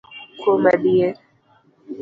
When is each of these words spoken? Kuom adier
Kuom 0.39 0.63
adier 0.71 1.13